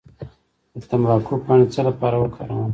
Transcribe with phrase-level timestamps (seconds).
[0.79, 2.69] د تمباکو پاڼې د څه لپاره وکاروم؟